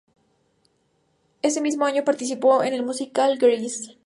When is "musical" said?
2.81-3.37